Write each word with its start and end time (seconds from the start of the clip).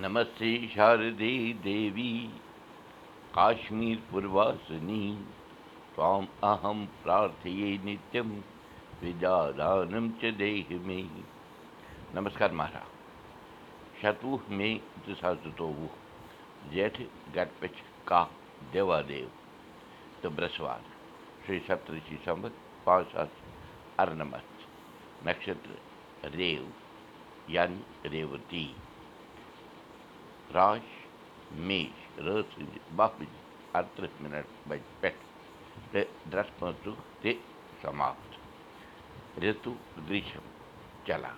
नमस्ते 0.00 0.68
शारदे 0.74 1.30
देवी 1.62 2.10
काश्मीरपुरवासिनी 3.34 5.00
त्वाम् 5.94 6.26
अहं 6.44 6.84
प्रार्थये 7.02 7.70
नित्यं 7.84 8.28
विदादानं 9.02 10.08
च 10.10 10.30
देहि 10.38 10.78
मे 10.86 11.02
नमस्कार 12.14 12.52
महाराज। 12.52 14.04
نٔے 14.04 14.36
مےٚ 14.56 14.78
نمس 15.08 15.22
مہراج 15.24 15.88
जेठ 16.72 17.00
مےٚ 17.36 17.82
का 18.06 18.22
देवादेव। 18.72 19.30
तो 20.22 20.30
ब्रसवार 20.30 20.80
श्री 21.46 21.58
کیٛاہ 21.58 22.34
دوہ 22.34 22.50
पाँच 22.86 23.06
सात 23.06 23.30
پانٛژھ 23.96 25.26
नक्षत्र 25.26 25.70
रेव 26.36 26.62
ییٚتہِ 27.48 28.10
रेवती। 28.12 28.66
یعنی 30.54 30.54
ریوتی 30.54 30.54
راش 30.54 30.86
میش 31.66 32.18
رٲژ 32.18 32.44
سٕنٛزِ 32.54 32.78
باہ 32.96 33.08
بجے 33.18 33.38
اَرتٕرٛہ 33.74 34.22
مِنٹ 34.22 34.46
بجہِ 34.68 35.00
پٮ۪ٹھ 35.00 35.22
تہٕ 35.92 36.30
ڈرٛس 36.30 36.58
پانٛژتٕرٛہ 36.58 36.96
تہِ 37.20 37.32
سماپت 37.82 39.38
رِتُو 39.42 39.72
گرٛیٖشم 40.08 40.46
چلان 41.06 41.36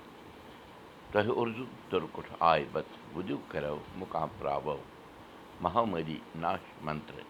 تۄہہِ 1.12 1.30
اُردو 1.36 1.64
تُرکُٹھ 1.90 2.32
آے 2.50 2.64
بت 2.72 2.88
وُدِو 3.16 3.36
کَرو 3.48 3.78
مُقام 3.98 4.28
پراوو 4.38 4.76
مہامری 5.60 6.18
ناش 6.42 6.62
منتر 6.84 7.20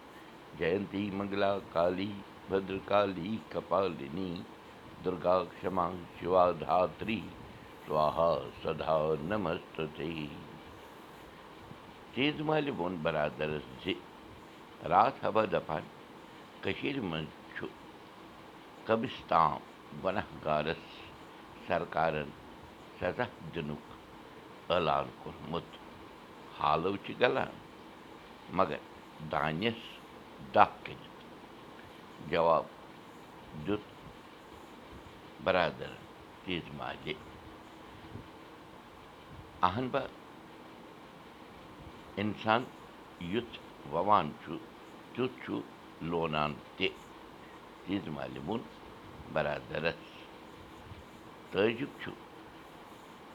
جینتی 0.58 1.10
منگلا 1.18 1.52
کالی 1.72 2.10
بدر 2.48 2.78
کالی 2.84 3.36
کپالنی 3.52 4.30
دُرگا 5.04 5.36
کما 5.60 5.90
سوہا 7.86 8.30
سدا 8.62 8.98
نمست 9.30 9.80
چیٖز 12.14 12.40
مالہِ 12.46 12.70
ووٚن 12.78 12.96
برادرس 13.02 13.66
زِ 13.82 13.92
راتھ 14.90 15.24
حبا 15.24 15.44
دپان 15.52 15.84
کٔشیٖرِ 16.62 16.98
منٛز 17.10 17.30
چھُ 17.54 17.66
قبرِستان 18.86 19.52
گۄناہ 20.02 20.28
گارس 20.44 20.82
سرکارن 21.66 22.30
سزا 23.00 23.24
دِنُک 23.54 23.86
ٲلان 24.68 25.06
کوٚرمُت 25.22 25.68
حالو 26.58 26.96
چھِ 27.04 27.20
گلان؟ 27.20 27.52
مگر 28.56 28.80
دانٮ۪س 29.32 29.80
دَہ 30.54 30.64
کٔنِتھ 30.84 32.30
جواب 32.30 32.64
دیُت 33.66 33.84
مالہِ 36.78 37.14
اہن 39.66 39.88
با 39.92 40.00
اِنسان 42.18 42.62
یُتھ 43.32 43.56
وَوان 43.92 44.26
چھُ 44.40 44.52
تیُتھ 45.12 45.36
چھُ 45.42 45.54
لونان 46.10 46.52
تہِ۔ 46.76 46.88
ووٚن 48.46 48.62
برادرس۔ 49.32 50.02
تٲجِب 51.50 51.90
چھُ۔ 52.00 52.10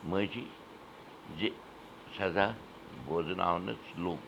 ماجی 0.09 0.45
زِ 1.37 1.41
سزا 2.15 2.47
بوزناونس 3.05 3.83
لوٚگ 4.03 4.21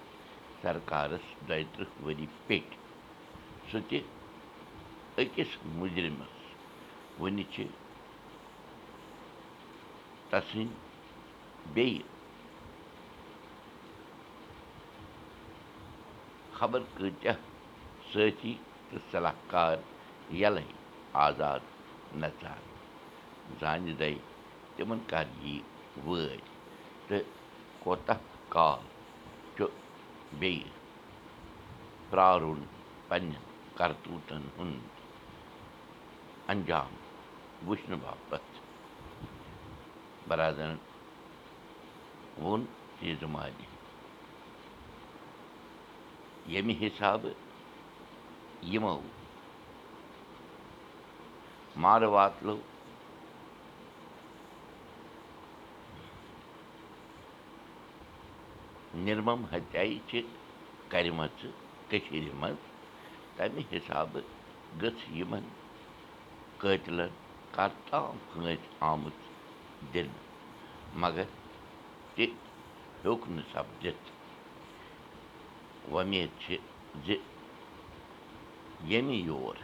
سرکارس 0.61 1.25
دۄیہِ 1.47 1.65
تٕرٛہ 1.73 1.91
ؤری 2.03 2.27
پیٚٹھۍ 2.47 2.79
سُہ 3.69 3.79
تہِ 3.89 3.99
أکِس 5.21 5.51
مُجرِمس۔ 5.79 6.35
وُنہِ 7.19 7.43
چھِ 7.53 7.57
تسٕنٛدۍ 10.29 10.75
بیٚیہِ 11.73 12.01
خبر 16.59 16.81
کۭتیاہ 16.97 17.35
سٲتھی 18.11 18.53
تہٕ 18.89 19.01
صلاح 19.11 19.37
کار 19.51 19.75
یَلَے 20.41 20.63
آزاد 21.25 21.59
نژان 22.21 22.63
زانہِ 23.59 23.93
دۄہ 23.99 24.17
تِمن 24.75 24.99
کر 25.09 25.25
یی 25.43 25.55
وٲرۍ 26.05 26.41
تہٕ 27.07 27.25
کوتاہ 27.83 28.19
کال 28.53 28.81
چھُ 29.55 29.65
بیٚیہِ 30.39 30.69
پرٛارُن 32.09 32.59
پنٛنٮ۪ن 33.07 33.43
کرتوٗتن 33.77 34.43
ہُنٛد 34.57 34.85
انجام 36.51 36.91
وٕچھنہٕ 37.67 38.01
باپتھ 38.03 38.53
برادرن 40.27 40.77
ووٚن 42.41 42.61
تیٖژٕ 42.99 43.29
مالہِ 43.33 43.76
ییٚمہِ 46.51 46.73
حِسابہٕ 46.81 47.35
یِمو 48.71 48.95
مارٕ 51.81 52.09
واتلو 52.15 52.55
نِرمم 59.05 59.41
ہتیایہِ 59.51 59.97
چھِ 60.09 60.21
کرِمَژٕ 60.91 61.49
کٔشیٖرِ 61.89 62.31
منٛز 62.39 62.61
تَمہِ 63.35 63.63
حِسابہٕ 63.71 64.25
گٔژھ 64.81 65.03
یِمن 65.17 65.45
قٲتلن 66.61 67.11
کرتام 67.55 68.17
پھٲنٛسۍ 68.29 68.67
آمٕژ 68.91 69.15
دِنہٕ 69.93 70.19
مگر 71.01 71.27
تہِ 72.15 72.25
وۄمید 75.91 76.29
چھِ 76.41 76.57
زِ 77.05 77.15
ییٚمہِ 78.89 79.15
یور 79.27 79.55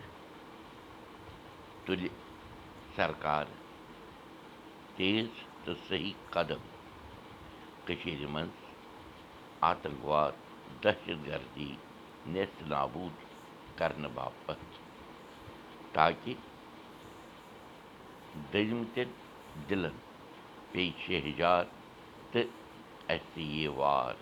تُلہِ 1.86 2.10
سرکار 2.96 3.46
تیز 4.96 5.28
تہٕ 5.64 5.78
صحیح 5.88 6.14
قدم 6.34 6.62
کٔشیٖرِ 7.86 8.26
منٛز 8.34 8.56
آتنکواد 9.70 10.34
دہشت 10.84 11.28
گردی 11.28 11.72
نیست 12.34 12.62
نابوٗد 12.72 13.16
کرنہٕ 13.78 14.14
باپتھ 14.16 14.66
تاکہِ 15.94 16.34
دٔزمٕتٮ۪ن 18.52 19.10
دِلن 19.70 19.96
پیٚیہِ 20.72 20.94
شہجار 21.06 21.64
تہٕ 22.32 22.48
اَسہِ 23.14 23.42
یی 23.56 23.68
وار 23.80 24.14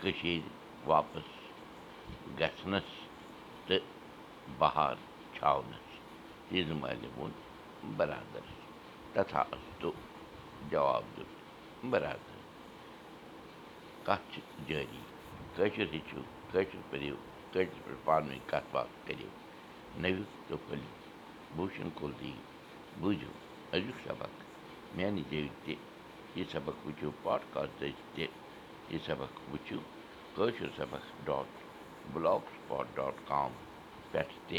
واپس 0.00 1.28
گژھنس 2.40 2.88
تہٕ 3.66 3.84
بہار 4.58 4.96
چھاونس۔ 5.34 5.86
مالہِ 6.80 7.06
ووٚن 7.16 7.32
برادرس 7.96 8.52
تتھا 9.14 9.42
استو 9.56 9.90
جواب 10.70 11.04
دیُت 11.16 11.32
برادر 11.90 12.38
کتھ 14.06 14.26
چھِ 14.32 14.40
جٲری 14.68 15.02
کٲشُر 15.54 15.86
ہیٚچھِو 15.92 16.20
کٲشُر 16.50 16.80
پٔرِو 16.90 17.16
کٲشِر 17.52 17.78
پٲٹھۍ 17.84 18.04
پانہٕ 18.06 18.26
ؤنۍ 18.30 18.40
کتھ 18.50 18.68
باتھ 18.74 18.92
کٔرِو 19.06 19.30
نٔوِو 20.02 20.56
پھٔلِو 20.66 20.92
بوٗشن 21.56 21.88
کُل 21.98 22.12
دی 22.20 22.34
بوٗزِو 23.00 23.32
أزیُک 23.74 23.98
سبق۔ 24.06 24.32
میانہِ 24.96 25.22
جٲری 25.30 25.52
تہِ 25.64 25.74
یہِ 26.36 26.44
سبق 26.52 26.76
وٕچھِو 26.86 27.10
پاڈکاسٹٕچ 27.24 27.96
تہِ 28.14 28.24
یہِ 28.92 28.98
سبق 29.06 29.32
وٕچھِو 29.50 29.80
کٲشُر 30.34 30.70
سبق 30.76 31.04
dot 31.26 31.50
block 32.12 32.44
spot 32.54 32.86
dot 32.96 33.16
com 33.30 33.52
پٮ۪ٹھ 34.10 34.34
تہِ 34.48 34.58